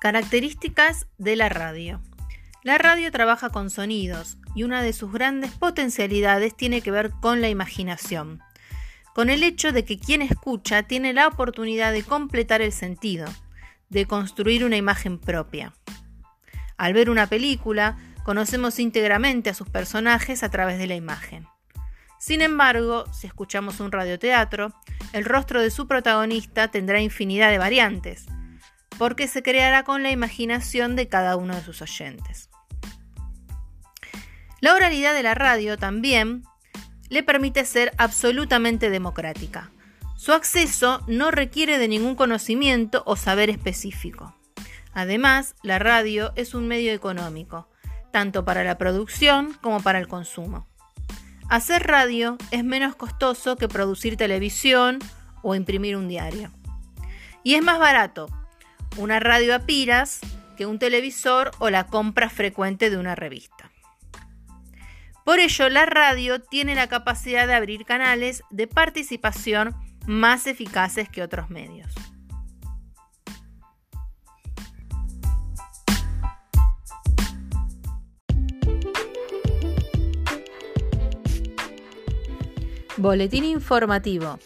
[0.00, 2.00] Características de la radio.
[2.62, 7.42] La radio trabaja con sonidos y una de sus grandes potencialidades tiene que ver con
[7.42, 8.40] la imaginación,
[9.14, 13.26] con el hecho de que quien escucha tiene la oportunidad de completar el sentido,
[13.90, 15.74] de construir una imagen propia.
[16.78, 21.46] Al ver una película, conocemos íntegramente a sus personajes a través de la imagen.
[22.18, 24.72] Sin embargo, si escuchamos un radioteatro,
[25.12, 28.28] el rostro de su protagonista tendrá infinidad de variantes,
[29.00, 32.50] porque se creará con la imaginación de cada uno de sus oyentes.
[34.60, 36.44] La oralidad de la radio también
[37.08, 39.70] le permite ser absolutamente democrática.
[40.18, 44.36] Su acceso no requiere de ningún conocimiento o saber específico.
[44.92, 47.70] Además, la radio es un medio económico,
[48.12, 50.68] tanto para la producción como para el consumo.
[51.48, 54.98] Hacer radio es menos costoso que producir televisión
[55.40, 56.50] o imprimir un diario.
[57.42, 58.28] Y es más barato
[59.00, 60.20] una radio a piras
[60.58, 63.70] que un televisor o la compra frecuente de una revista.
[65.24, 69.74] Por ello, la radio tiene la capacidad de abrir canales de participación
[70.06, 71.94] más eficaces que otros medios.
[82.98, 84.38] Boletín informativo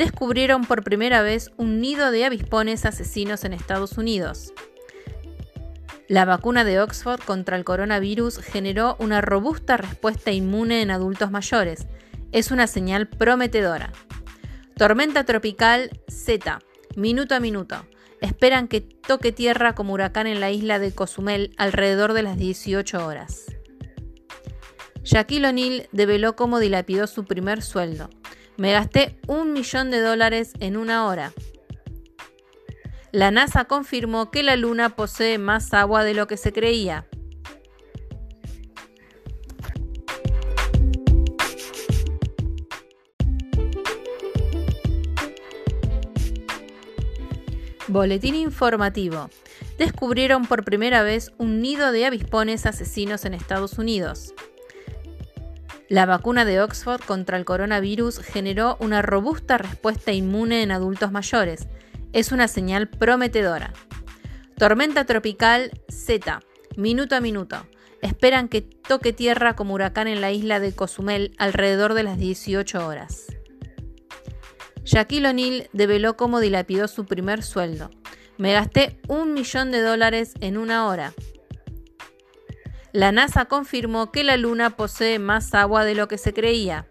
[0.00, 4.54] descubrieron por primera vez un nido de avispones asesinos en Estados Unidos.
[6.08, 11.86] La vacuna de Oxford contra el coronavirus generó una robusta respuesta inmune en adultos mayores.
[12.32, 13.92] Es una señal prometedora.
[14.74, 16.60] Tormenta tropical Z,
[16.96, 17.84] minuto a minuto.
[18.22, 23.06] Esperan que toque tierra como huracán en la isla de Cozumel alrededor de las 18
[23.06, 23.54] horas.
[25.02, 28.08] Shaquille O'Neal develó cómo dilapidó su primer sueldo.
[28.60, 31.32] Me gasté un millón de dólares en una hora.
[33.10, 37.06] La NASA confirmó que la Luna posee más agua de lo que se creía.
[47.88, 49.30] Boletín informativo.
[49.78, 54.34] Descubrieron por primera vez un nido de avispones asesinos en Estados Unidos.
[55.90, 61.66] La vacuna de Oxford contra el coronavirus generó una robusta respuesta inmune en adultos mayores.
[62.12, 63.72] Es una señal prometedora.
[64.56, 66.42] Tormenta tropical Z,
[66.76, 67.66] minuto a minuto.
[68.02, 72.86] Esperan que toque tierra como huracán en la isla de Cozumel alrededor de las 18
[72.86, 73.26] horas.
[74.84, 77.90] Shaquille O'Neal develó cómo dilapidó su primer sueldo.
[78.38, 81.14] Me gasté un millón de dólares en una hora.
[82.92, 86.86] La NASA confirmó que la Luna posee más agua de lo que se creía.